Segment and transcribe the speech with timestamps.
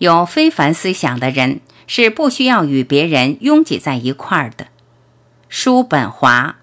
[0.00, 4.68] 有非凡思想的人是不需要与别人拥挤在一块儿的。
[5.50, 6.56] 叔本华。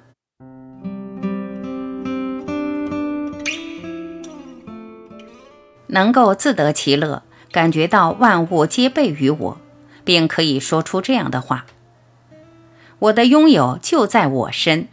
[5.85, 7.21] 能够自得其乐，
[7.51, 9.61] 感觉到万物皆备于我，
[10.03, 11.67] 并可以说出这样的话
[12.97, 14.87] ：“我的拥有就在我身。”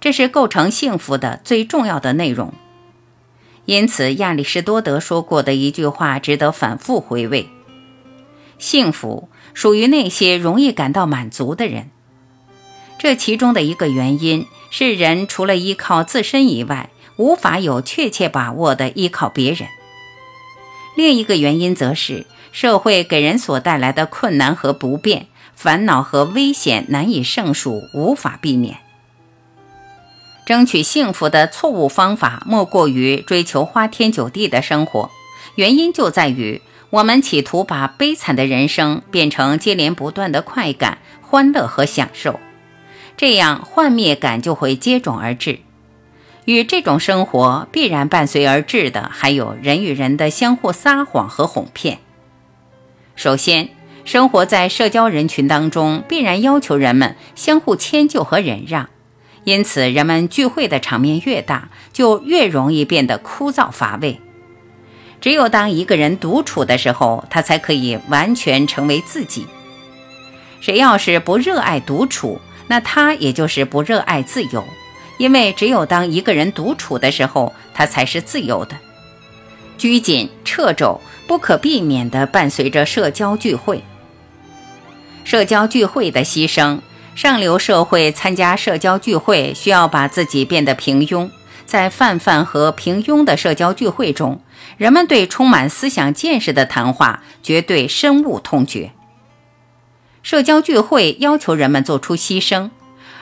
[0.00, 2.54] 这是构成幸福的最重要的内容。
[3.70, 7.48] 因此，亚里士多德说过的一句话值得反复回味
[8.58, 11.88] ：“幸福属于那些容易感到满足的人。”
[12.98, 19.68] 这其中的一个原因是，人除了依靠自身以外，无法有确切把握的依靠别人。
[20.96, 28.78] 另一个原因则是，社会给人所带来的困难和不便、烦恼和危险难以胜数，无法避免。
[30.46, 35.10] 争取幸福的错误方法，莫过于追求花天酒地的生活。
[35.54, 42.40] 原因就在于，我们企图把悲惨的人生变成接连不断的快感、欢乐和享受，
[43.16, 45.60] 这样幻灭感就会接踵而至。
[46.46, 51.98] 与这种生活必然伴随而至的，还有人与人的相互撒谎和哄骗。
[53.14, 53.68] 首先，
[54.04, 58.88] 生活在社交人群当中，必然要求人们相互迁就和忍让，
[59.44, 64.20] 因此，人们聚会的场面越大，就越容易变得枯燥乏味。
[65.20, 69.46] 只有当一个人独处的时候，他才可以完全成为自己。
[70.60, 74.64] 谁要是不热爱独处，那他也就是不热爱自由。
[75.18, 78.76] 因为只有当一个人独处的时候，他才是自由的。
[79.76, 83.82] 拘谨、掣肘不可避免地伴随着社交聚会。
[85.24, 86.80] 社交聚会的牺牲，
[87.14, 91.30] 上流社会参加社交聚会需要把自己变得平庸。
[91.66, 94.40] 在泛泛和平庸的社交聚会中，
[94.76, 98.92] 人们对充满思想见识的谈话绝对深恶痛绝。
[100.22, 102.70] 社交聚会要求人们做出牺牲。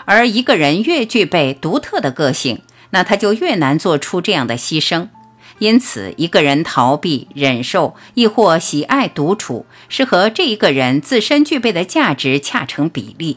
[0.07, 5.09] 而一个人越具备独特的个性，那他就越难做出这样的牺牲。
[5.59, 13.37] 因此，一个人逃避、忍受，亦或喜爱独处，是和这一个人自身具备的价值恰成比例。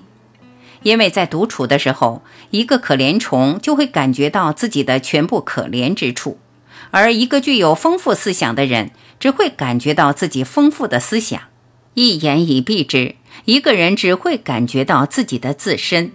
[0.84, 6.38] 因为在独处的时候，一个可怜虫就会感觉到自己的全部可怜之处，
[6.90, 11.42] 而一个具有丰富思想的人只会感觉到自己丰富的思想。
[11.94, 13.16] 一言以蔽之，
[13.46, 16.12] 一个人只会感觉到自己的自身。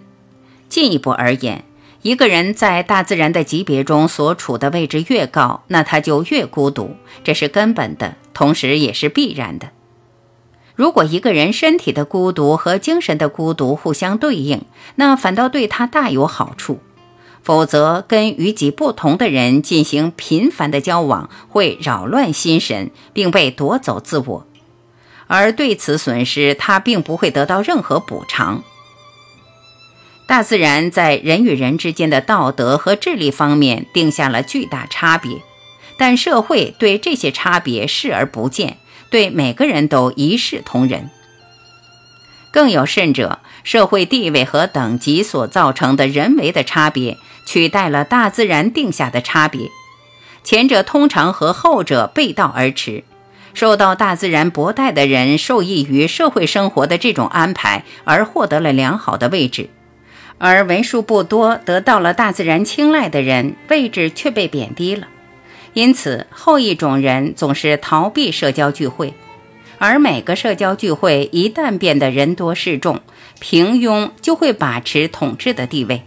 [0.67, 1.63] 进一步而言，
[2.01, 9.69] 一个人在大自然的级别中所处的位置越高，那他就越孤独，这是根本的，同时也是必然的。
[10.77, 14.61] 如果一个人身体的孤独和精神的孤独互相对应，
[14.95, 16.79] 那反倒对他大有好处。
[17.41, 24.47] 否则，跟与己不同的人进行频繁的交往，会扰乱心神，并被夺走自我，
[25.25, 28.63] 而对此损失，他并不会得到任何补偿。
[30.27, 35.37] 大自然在人与人之间的道德和智力方面定下了巨大差别，
[35.97, 38.77] 但社会对这些差别视而不见，
[39.09, 41.09] 对每个人都一视同仁。
[42.51, 49.69] 更有甚者，社会地位和等级所造成的人为的差别，取代了大自然定下的差别。
[50.43, 53.03] 前者通常和后者背道而驰。
[53.53, 59.69] 受到大自然薄待的人，受益于社会生活的这种安排，而获得了良好的位置。
[60.37, 65.07] 而为数不多得到了大自然青睐的人，位置却被贬低了。
[65.73, 69.13] 因此，后一种人总是逃避社交聚会，
[69.77, 73.01] 而每个社交聚会一旦变得人多势众，
[73.39, 76.01] 平庸就会把持统治的地位。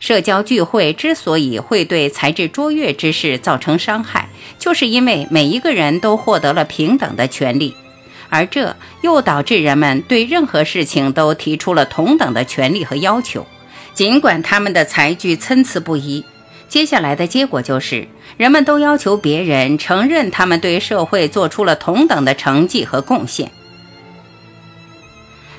[0.00, 7.74] 社交聚会之所以会对才智卓越之士造成伤害，就是因为每一个人都获得了平等的权利。
[8.28, 13.46] 而这又导致人们对任何事情都提出了同等的权利和要求，
[13.94, 16.24] 尽管他们的才具参差不一。
[16.68, 23.50] 接下来的结果就是，人们都要求别人承认他们对社会做出了同等的成绩和贡献。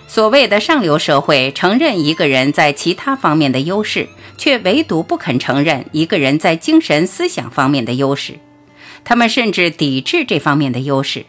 [0.07, 4.07] 所谓的上流社会承认一个人在其他方面的优势，
[4.37, 8.39] 却唯独不肯承认一个人在精神思想方面的优势。
[9.03, 11.25] 他们甚至抵制这方面的优势。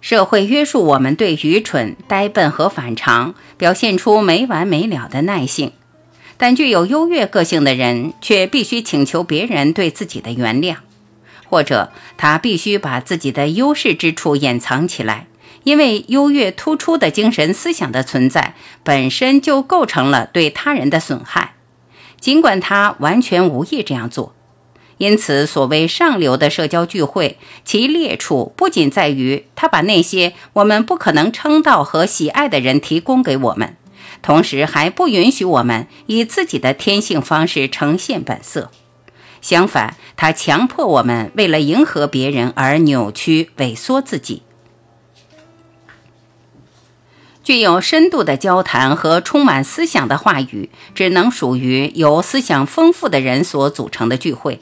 [0.00, 5.72] 社会约束我们对愚蠢、呆笨和反常表现出没完没了的耐性，
[6.40, 10.76] 但具有优越个性的人却必须请求别人对自己的原谅，
[11.44, 15.26] 或者他必须把自己的优势之处掩藏起来，
[15.64, 21.56] 因为优越突出的精神思想的存在本身就构成了对他人的损害，
[22.18, 24.34] 尽管他完全无意这样做。
[24.96, 33.76] 因此，所谓上流的社交聚会，其劣处不仅在于他把那些我们不可能称道和喜爱的人提供给我们，
[34.22, 38.70] 同时还不允许我们以自己的天性方式呈现本色。
[39.40, 44.42] 相反，他强迫我们为了迎合别人而扭曲、萎缩自己。
[47.42, 54.60] 具有深度的交谈和充满思想的话语，只能属于由思想丰富的人所组成的聚会。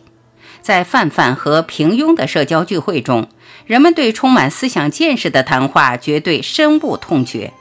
[0.63, 3.29] 在泛泛和平庸的社交聚会中，
[3.67, 7.53] 人们对充满思想见识的谈话绝对深恶痛绝。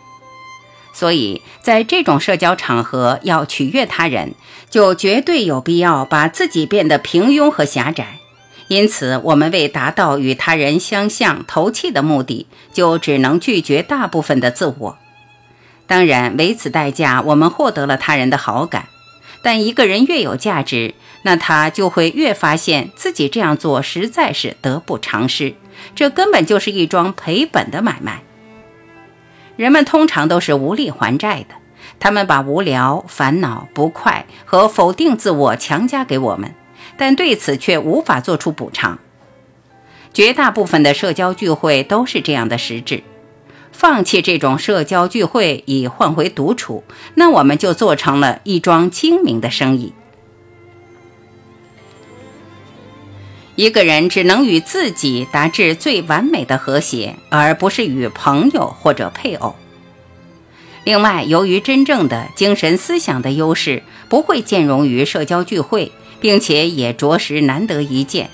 [0.98, 4.34] 所以在这种社交场合，要取悦他人，
[4.68, 8.18] 就绝对有必要把自己变得平庸和狭窄。
[8.68, 14.98] 因此，我们为达到与他人相像、投契的目的，就只能拒绝大部分的自我。
[15.86, 18.88] 当然，为此代价，我们获得了他人的好感。
[19.44, 25.54] 但一个人越有价值，那他就会越发现自己这样做实在是得不偿失。
[25.94, 28.24] 这根本就是一桩赔本的买卖。
[29.57, 31.56] 人们通常都是无力还债的，
[32.00, 36.54] 他们把无聊、烦恼、不快和否定自我强加给我们，
[36.95, 39.00] 但对此却无法做出补偿。
[40.13, 43.04] 绝大部分的社交聚会都是这样的实质。
[43.71, 46.83] 放弃这种社交聚会以换回独处，
[47.15, 49.94] 那我们就做成了一桩精明的生意。
[53.57, 59.56] 一个人只能与自己达至最完美的和谐，而不是与朋友或者配偶。
[60.83, 68.30] 另外，由于真正的精神思想的优势不会兼容于社交聚会，并且也着实难得一见，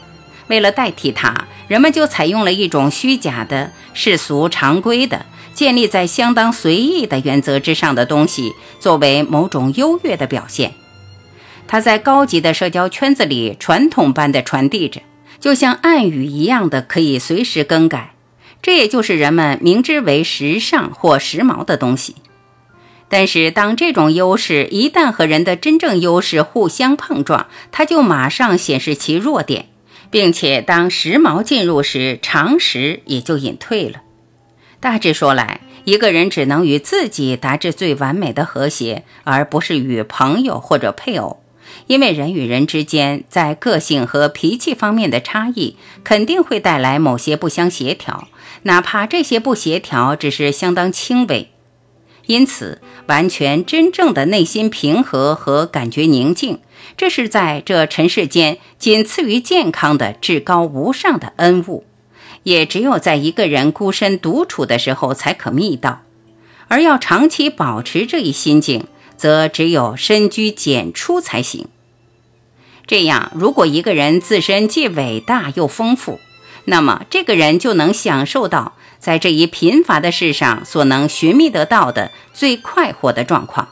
[0.47, 10.73] 为了代替它，人们就采用了一种虚假的、世俗常规的、建立在相当随意的原则之上的东西，作为某种优越的表现。
[11.65, 14.99] 它在高级的社交圈子里传统般的传递着。
[15.43, 18.13] 就像暗语一样的，可以随时更改。
[18.61, 22.15] 这也就是人们明知为时尚或时髦的东西。
[23.09, 29.67] 但是，当这种优势一旦和人的真正优势互相碰撞，它就马上显示其弱点，
[30.09, 34.01] 并且当时髦进入时，常识也就隐退了。
[34.79, 41.42] 大致说来，一个人只能与自己达至最完美的和谐，而不是与朋友或者配偶。
[41.87, 48.27] 因为人与人之间在个性和脾气方面的差异，肯定会带来某些不相协调，
[48.63, 51.49] 哪怕这些不协调只是相当轻微。
[52.27, 56.59] 因此，完全真正的内心平和和感觉宁静，
[56.95, 61.83] 这是在这尘世间仅次于健康的至高无上的恩物，
[62.43, 66.03] 也只有在一个人孤身独处的时候才可觅到。
[66.69, 68.85] 而要长期保持这一心境。
[69.17, 71.67] 则只有深居简出才行。
[72.85, 76.19] 这样，如果一个人自身既伟大又丰富，
[76.65, 83.69] 那么这个人就能享受到在这一贫乏的世上所能寻觅得到的最快活的状况。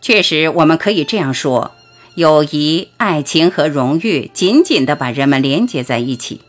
[0.00, 1.72] 确实，我们可以这样说：
[2.14, 6.40] 友谊、爱情和荣誉紧紧地把人们连接在一起，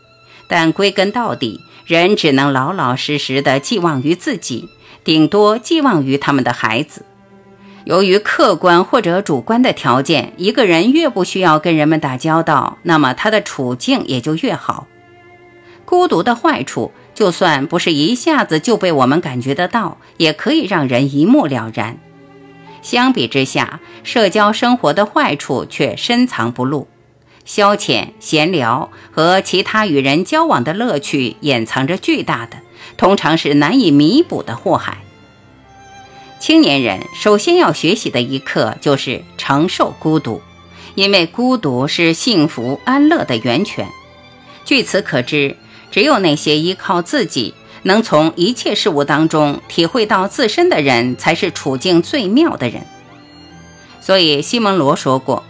[0.48, 4.68] 但归根到底，人只能老老实实地寄望于自己。
[5.06, 7.04] 顶多寄望于他们的孩子。
[7.84, 14.88] 由于客观或者主观的条件，一个人越不需要跟人们打交道，那么他的处境也就越好。
[15.84, 21.98] 孤独的坏处，就算不是一下子就被我们感觉得到，也可以让人一目了然。
[22.82, 26.88] 相比之下，社交生活的坏处却深藏不露，
[27.44, 32.56] 消遣、闲聊和其他与人交往的乐趣，掩藏着巨大的。
[32.96, 34.98] 通常是难以弥补的祸害。
[36.38, 40.40] 青年人首先要学习的一课就是承受孤独，
[40.94, 43.88] 因为孤独是幸福安乐的源泉。
[44.64, 45.56] 据此可知，
[45.90, 52.86] 只有那些依靠自己，能从一切事物当中体会到自身的人，才是处境最妙的人。
[54.00, 55.44] 所以，西蒙罗说过：“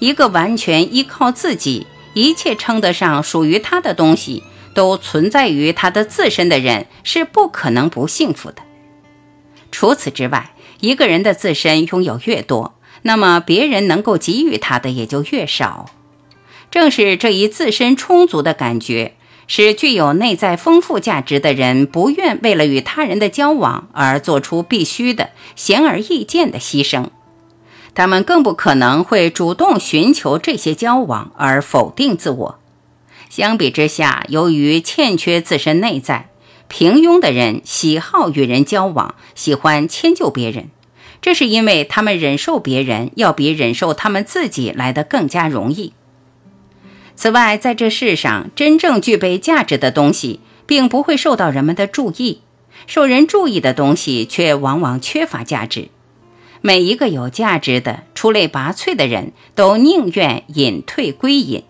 [0.00, 4.42] 一个完全依靠自己，一切称得上属于他的东西。”
[4.72, 8.62] 都存在于他的自身的人是不可能不幸福的。
[9.80, 15.86] 除此之外，一个人的自身拥有越多，那么别人能够给予他的也就越少。
[16.70, 19.14] 正是这一自身充足的感觉，
[19.46, 27.06] 使具有内在丰富价值的人不愿为了与他人的交往而做出必须的显而易见的牺牲。
[27.94, 32.58] 他们更不可能会主动寻求这些交往而否定自我。
[33.30, 36.28] 相比之下，由于欠缺自身内在，
[36.70, 40.70] 平庸的人喜好与人交往，喜欢迁就别人，
[41.20, 45.92] 这是因为他们忍受别人要比忍受他们自己来的更加容易。
[47.16, 52.38] 此外，在这世上真正具备价值的东西，并不会受到人们的注意；
[52.86, 55.88] 受人注意的东西，却往往缺乏价值。
[56.60, 61.64] 每一个有价值的、出类拔萃的人都宁愿隐退归隐，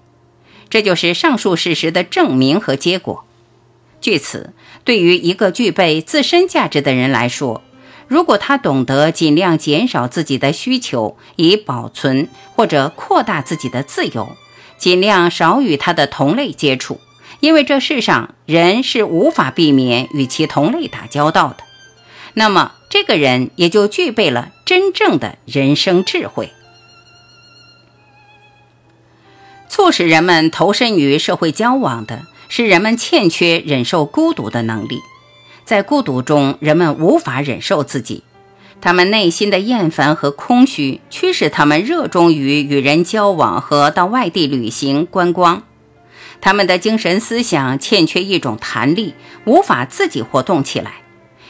[0.68, 3.24] 这就是上述事实的证明和结果。
[4.00, 4.54] 据此，
[4.84, 7.62] 对于一个具备自身价值的人来说，
[8.08, 14.36] 如果他懂得尽量减少自己的需求，以保存或者扩大自己的自由，
[14.78, 16.98] 尽量少与他的同类接触，
[17.38, 21.58] 因为这世上人是无法避免与其同类打交道的，
[22.34, 26.50] 那么这个人也就具备了真正的人生智慧，
[29.68, 32.22] 促使人们投身于社会交往的。
[32.50, 34.98] 是人们欠缺忍受孤独的能力，
[35.64, 38.24] 在孤独中，人们无法忍受自己，
[38.80, 45.62] 他们内心的厌烦和空虚驱使他们热衷于与人交往和到外地旅行观光。
[46.40, 49.14] 他们的精神思想欠缺一种弹力，
[49.44, 51.02] 无法自己活动起来，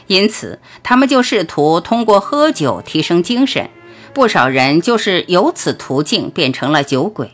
[0.05, 3.71] 因此他们就试图通过喝酒提升精神。
[4.13, 7.31] 不少人就是由此途径变成了酒鬼。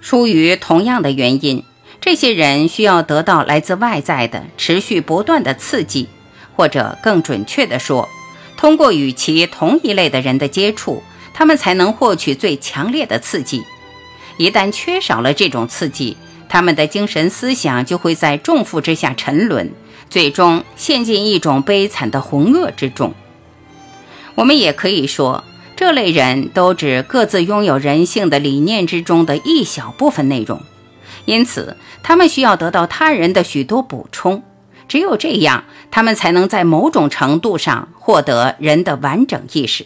[0.00, 1.64] 出于同样的原因。
[2.00, 6.08] 这些人需要得到来自外在的持续不断的刺激，
[6.56, 8.08] 或者更准确地说，
[8.56, 11.02] 通过与其同一类的人的接触，
[11.34, 13.64] 他们才能获取最强烈的刺激。
[14.36, 16.16] 一旦缺少了这种刺激，
[16.48, 19.72] 他们的精神思想就会在重负之下沉沦，
[20.08, 23.12] 最终陷进一种悲惨的浑噩之中。
[24.36, 25.42] 我们也可以说，
[25.76, 30.62] 这类人都只各自拥有人性的理念之中的一小部分内容。
[31.28, 34.42] 因此，他们需要得到他人的许多补充，
[34.88, 39.84] 只有这样，他们才能在某种程度上获得人的完整意识。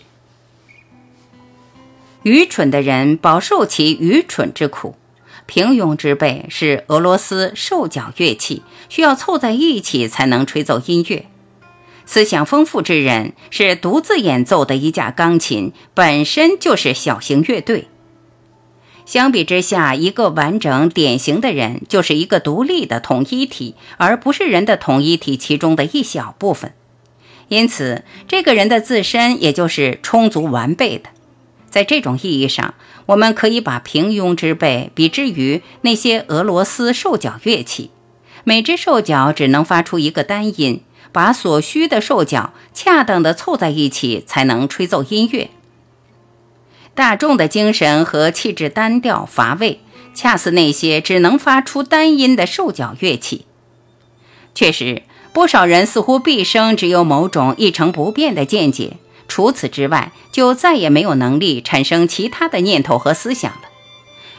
[2.22, 4.94] 愚蠢的人饱受其愚蠢之苦，
[5.46, 11.24] 平庸之辈是俄罗斯兽脚乐器，需要凑在一起才能吹奏音乐；
[12.06, 17.88] 思想丰富之人是独自演奏的一架钢琴，本身就是小型乐队。
[19.04, 26.72] 相比之下，一个完整典型的人就是一个独立的统一体，而不是人的统一体其中的一小部分。
[27.48, 31.10] 因此，这个人的自身也就是充足完备的。
[31.68, 32.74] 在这种意义上，
[33.06, 37.90] 我们可以把平庸之辈比之于那些俄罗斯兽脚乐器，
[38.44, 45.50] 每只兽脚只能发出一个单音，把所需的兽脚恰当地凑在一起，才能吹奏音乐。
[46.94, 49.80] 大众的精神和气质单调乏味，
[50.14, 53.46] 恰似那些只能发出单音的兽脚乐器。
[54.54, 63.62] 确实，不少人似乎毕生只有某种一成不变的见解，除此之外，就再也没有能力产生其他的念头和思想了。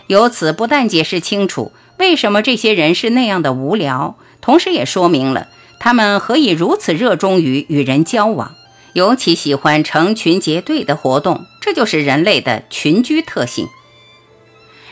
[0.07, 5.47] 由此不但解释清楚为什么这些人是那样的无聊，同时也说明了
[5.79, 8.53] 他们何以如此热衷于与人交往。
[8.93, 13.69] 尤其喜欢成群结队的活动，这就是人类的群居特性。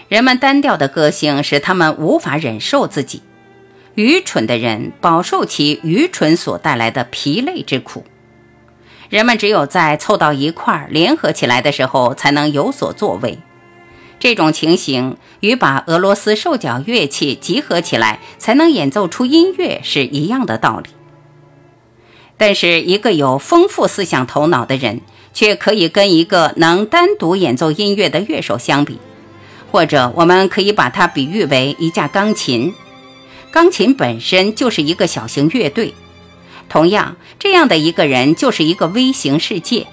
[0.08, 3.22] 人们单调的个性使他们无法忍受自己。
[3.96, 8.06] 愚蠢的人饱受其愚蠢所带来的疲累之苦。
[9.10, 13.40] 人们只有在凑到一块儿联合起来的时候，才能有所作为。
[14.18, 20.90] 这种情形与把俄罗斯兽脚乐器集合起来才能演奏出音乐是一样的道理。
[22.38, 25.02] 但是，一个有丰富思想头脑的人，
[25.34, 29.00] 却可以跟一个能单独演奏音乐的乐手相比，
[29.72, 32.74] 或者我们可以把它比喻为一架钢琴。
[33.52, 35.94] 钢琴本身就是一个小型乐队，
[36.70, 39.88] 同样，这样的一个人就是一个微型世界。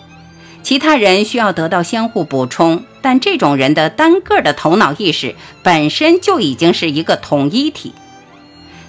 [0.62, 7.92] 其他人需要得到相互补充，但这种人的单个的头脑意识本身就已经是一个统一体，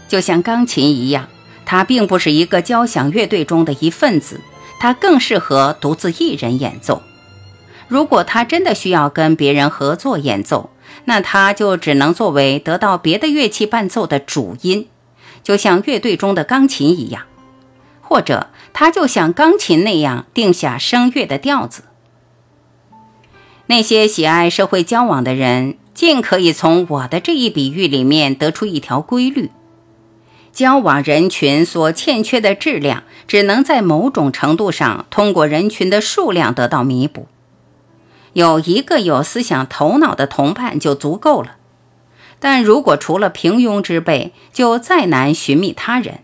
[0.07, 1.27] 就像钢琴一样。
[1.65, 4.41] 它并不是一个交响乐队中的一份子，
[4.79, 7.01] 他更适合独自一人演奏。
[7.87, 10.69] 如果他真的需要跟别人合作演奏，
[11.05, 14.87] 那他就只能作为得到别的乐器伴奏的主音，
[15.43, 17.23] 就像乐队中的钢琴一样，
[18.01, 21.83] 或者他就像钢琴那样定下声乐的调子。
[23.65, 29.51] 那些喜爱社会交往的人，尽可以从我的这一比喻里面得出一条规律。
[30.59, 37.29] 交往人群所欠缺的质量，只能在某种程度上通过人群的数量得到弥补。
[38.33, 41.55] 有一个有思想头脑的同伴就足够了。
[42.41, 46.19] 但如果除了平庸之辈，就再难寻觅他人。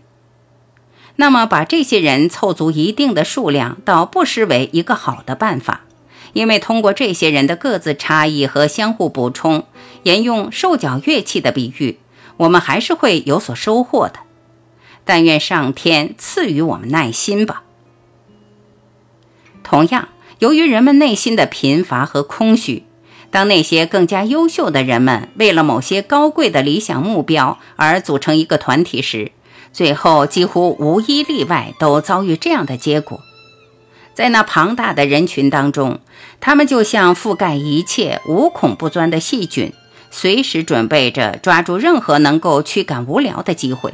[1.14, 5.86] 那么，把这些人凑足一定的数量，倒不失为一个好的办法，
[6.34, 9.64] 因为通过这些人的各自差异和相互补充，
[10.02, 12.00] 沿用兽脚乐器的比喻，
[12.36, 14.25] 我们还是会有所收获的。
[15.06, 17.62] 但愿上天赐予我们耐心吧。
[19.62, 20.08] 同样，
[20.40, 22.84] 由于人们内心的贫乏和空虚，
[23.30, 29.32] 当那些更加优秀的人们为了某些高贵的理想目标而组成一个团体时，
[29.72, 33.20] 最后几乎无一例外都遭遇这样的结果。
[34.14, 36.00] 在那庞大的人群当中，
[36.40, 39.72] 他们就像覆盖一切、无孔不钻的细菌，
[40.10, 43.92] 随时准备着抓住任何能够驱赶无聊的机会。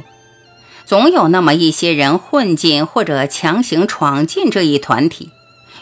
[0.85, 5.29] 总有那么一些人混进或者强行闯进这一团体，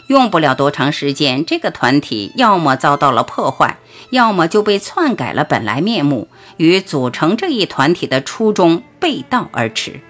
[0.06, 3.78] 用不了多长时间，这个团体要么遭到了破坏，
[4.10, 10.00] 要么就被篡改了本来面目，与组成这一团体的初衷背道而驰。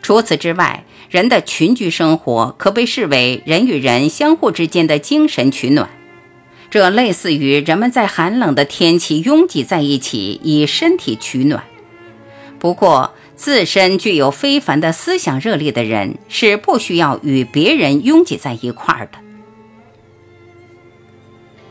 [0.00, 5.90] 除此之外，人的群居生活可被视为人与人相互之间的精神取暖，
[6.70, 11.64] 这类似于人们在寒冷的天气拥挤在一起以身体取暖。
[12.58, 19.18] 不过，自身具有非凡的思想热力的人是不需要与别人拥挤在一块儿的。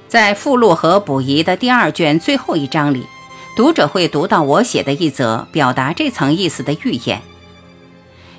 [0.07, 3.05] 在附录和补遗的第二卷最后一章里，
[3.57, 7.21] 读者会读到我写的一则表达这层意思的寓言。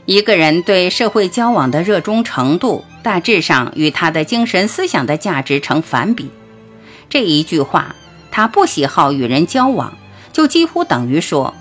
[0.06, 6.30] 一个人对社会交往的热衷程度，大致上与他的精神思想的价值成反比。
[7.10, 7.94] 这一句话，
[8.30, 9.92] 他不喜好与人交往，
[10.32, 11.54] 就几乎等于说，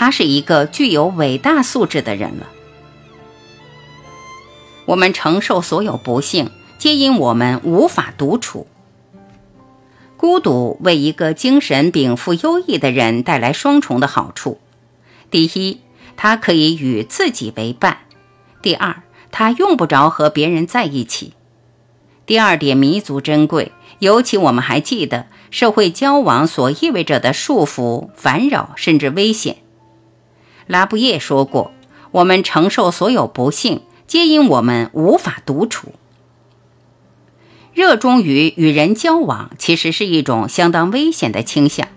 [0.00, 2.48] 他是一个具有伟大素质的人了。
[4.86, 8.66] 我们承受所有不幸，皆因我们无法独处。
[10.16, 14.58] 孤独为一个精神禀赋优异的人带来双重的好处：
[15.30, 15.80] 第一，
[16.16, 17.98] 他可以与自己为伴。
[18.62, 21.34] 第二，他用不着和别人在一起。
[22.24, 29.58] 第二点弥足珍贵，尤其我们还记得社会交往所意味着的束缚、烦扰甚至危险。
[30.70, 31.72] 拉布叶说过
[32.12, 35.94] ：“我们承受所有不幸，皆因我们无法独处。”
[37.74, 41.88] 热衷于与人交往，其实是一种相当危险的倾向。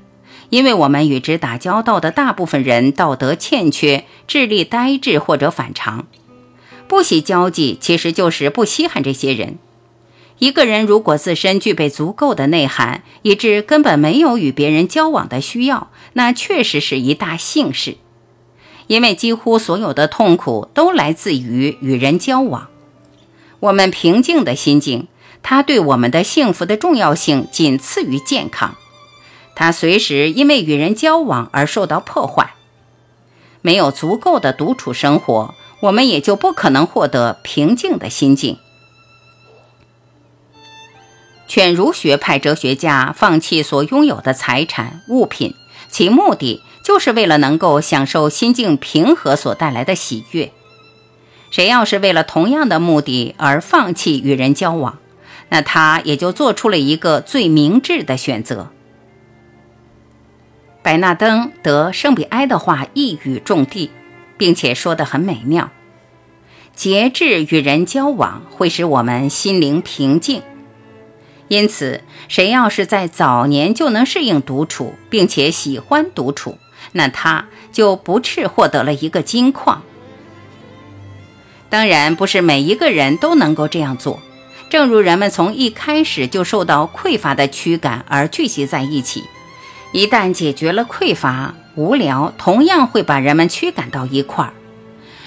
[0.50, 6.08] 因为我们与之打交道的大部分人道德欠缺、智力呆滞或者反常，
[6.88, 9.60] 不喜交际其实就是不稀罕这些人。
[10.40, 17.98] 一个人如果自身具备足够的内涵，以致根本没有与别人交往的需要，那确实是一大幸事。
[18.88, 22.68] 因为几乎所有的痛苦都来自于与人交往。
[23.60, 25.08] 我们平静的心境，
[25.42, 28.76] 它对我们的幸福的重要性仅次于健康。
[29.56, 32.56] 它随时因为与人交往而受到破坏，
[33.62, 38.58] 没有足够的独处生活，我们也就不可能获得平静的心境。
[41.48, 45.54] 犬儒学派哲学家放弃所拥有的财产物品，
[45.88, 50.52] 其目的就是为了能够享受心境平和所带来的喜悦。
[51.50, 55.00] 谁要是为了同样的目的而放弃与人交往，
[55.50, 58.72] 那他也就做出了一个最明智的选择。
[60.82, 63.90] 白纳登得圣比埃的话一语中的，
[64.38, 65.70] 并且说得很美妙。
[66.76, 70.42] 节制与人交往会使我们心灵平静，
[71.48, 76.58] 因此，谁要是在早年就能适应独处，并且喜欢独处，
[76.94, 79.84] 那他就不啻获得了一个金矿。
[81.70, 84.22] 当然，不是每一个人都能够这样做。
[84.70, 89.24] 正如人们从一开始就受到匮乏的驱赶而聚集在一起。
[89.92, 94.54] 一旦解决了匮乏、无聊，同样会把人们驱赶到一块儿。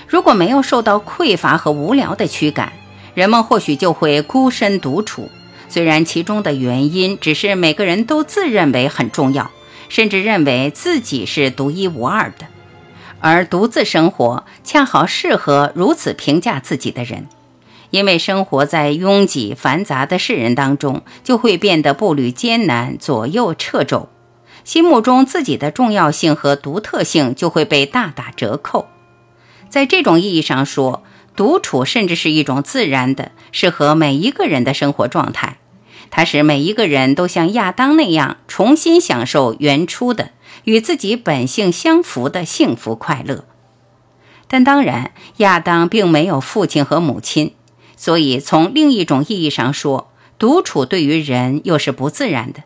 [0.08, 2.72] 如果没有受到匮乏和无聊的驱赶，
[3.14, 5.30] 人们或许就会孤身独处。
[5.68, 9.50] 虽然其中的原因只是每个人都自认为很重要，
[9.88, 12.46] 甚至认为自己是独一无二的，
[13.20, 17.26] 而独自生活恰好适合如此评价自己的人，
[17.90, 24.08] 因为生活在拥挤繁杂的世人当中，就会变得步履艰难，左右掣肘。
[24.64, 28.88] 心目中自己的重要性和独特性就会被大打折扣。
[29.68, 31.04] 在这种意义上说，
[31.36, 35.58] 独处甚至是一种自然的、适合每一个人的生活状态。
[36.10, 40.30] 它使每一个人都像亚当那样，重新享受原初的、
[40.64, 43.44] 与自己本性相符的幸福快乐。
[44.48, 47.52] 但当然，亚当并没有父亲和母亲，
[47.96, 52.62] 所以从另一种意义上说，独处对于人又是不自然的。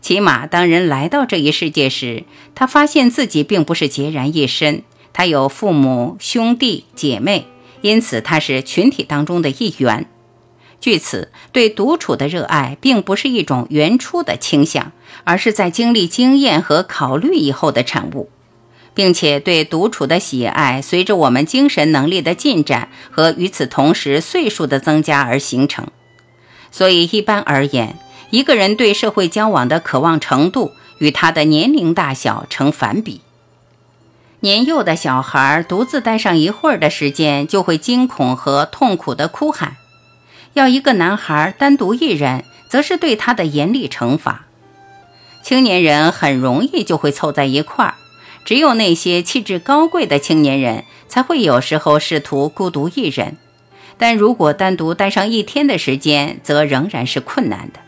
[0.00, 2.24] 起码，当人来到这一世界时，
[2.54, 7.46] 他发现自己并不是孑然一身，他有父母、兄弟姐妹，
[7.82, 10.08] 因此他是群体当中的一员。
[10.80, 14.92] 据此，对独处的热爱并不是一种原初的倾向，
[15.24, 18.30] 而是在经历经验和考虑以后的产物，
[18.94, 25.88] 并且对独处的喜爱随着我们精神能力的进展和与此同时岁数的增加而形成。
[26.70, 27.98] 所以，一般而言，
[28.30, 33.22] 一个人对社会交往的渴望程度与他的年龄大小成反比。
[34.40, 39.76] 年幼的小孩独自待上一会儿的时间，就会惊恐和痛苦地哭喊。
[40.54, 44.46] 要一个男孩单独一人，则是对他的严厉惩罚。
[45.42, 47.94] 青年人很容易就会凑在一块儿，
[48.44, 53.36] 只有那些气质高贵的青年人才会有时候试图孤独一人。
[53.96, 57.80] 但如果单独待上一天的时间，则仍然是困难的。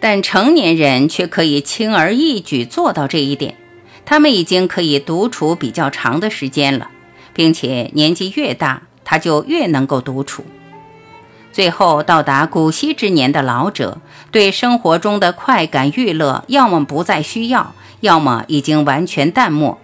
[0.00, 3.54] 但成年人却可以轻而易举做到这一点，
[4.04, 6.90] 他们已经可以独处比较长的时间了，
[7.32, 10.44] 并且年纪越大，他就越能够独处。
[11.52, 13.98] 最后到达古稀之年的老者，
[14.30, 19.78] 对生活中的快感娱乐，要么不再需要，要么已经完全淡漠。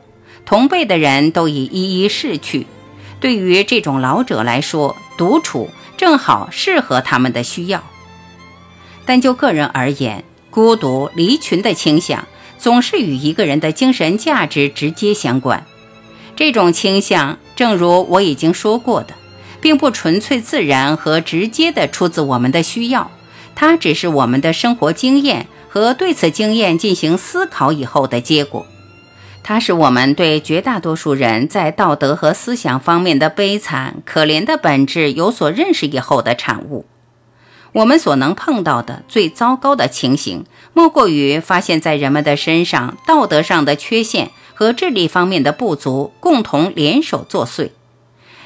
[0.46, 2.66] 同辈的人都已一一逝去，
[3.20, 7.84] 对于这种老者来说，独处正好适合他们的需要。
[9.04, 12.26] 但就个人而言，孤独离群的倾向，
[12.58, 15.66] 总是与一个人的精神价值直接相关。
[16.34, 19.12] 这种倾向，正如我已经说过的。
[19.60, 23.10] 并不纯粹自然和直接的出自我们的需要，
[23.54, 28.66] 它只是我们的生活经验和对此经验进行思考以后的结果。
[29.42, 36.84] 它是我们对绝大多数人在道德和思想方面的悲惨可怜的本质有所认识以后的产物。
[37.72, 40.44] 我们所能碰到的最糟糕的情形，
[40.74, 47.70] 莫过于发现，在人们的身上道德上的缺陷和智力方面的不足共同联手作祟。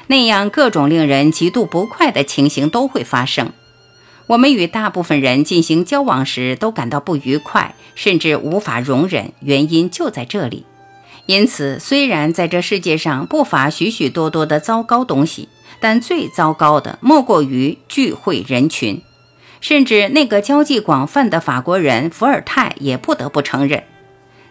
[0.07, 3.51] 那样各种令人极度不快的情形都会发生。
[4.27, 10.65] 我们与大部分人进行交往时都感到不愉快，甚至无法容忍，原因就在这里。
[11.25, 19.01] 因此，虽然在这世界上不乏许许多多的糟糕东西，但最糟糕的莫过于聚会人群。
[19.61, 23.83] 甚至那个交际广泛的法国人伏尔泰也不得不承认，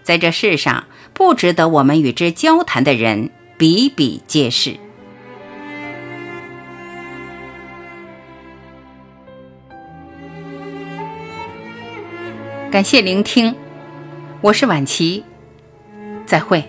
[0.03, 4.82] 在这世上不值得我们与之交谈的人比比皆是。
[12.73, 13.55] 感谢聆听，
[14.41, 15.25] 我是晚琪，
[16.25, 16.65] 再会。